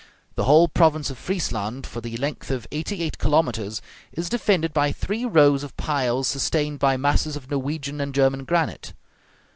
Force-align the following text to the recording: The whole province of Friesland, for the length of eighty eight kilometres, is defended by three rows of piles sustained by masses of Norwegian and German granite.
The 0.33 0.45
whole 0.45 0.67
province 0.67 1.11
of 1.11 1.19
Friesland, 1.19 1.85
for 1.85 2.01
the 2.01 2.17
length 2.17 2.49
of 2.49 2.65
eighty 2.71 3.03
eight 3.03 3.19
kilometres, 3.19 3.83
is 4.11 4.29
defended 4.29 4.73
by 4.73 4.91
three 4.91 5.25
rows 5.25 5.63
of 5.63 5.77
piles 5.77 6.27
sustained 6.27 6.79
by 6.79 6.97
masses 6.97 7.35
of 7.35 7.51
Norwegian 7.51 8.01
and 8.01 8.11
German 8.11 8.43
granite. 8.45 8.93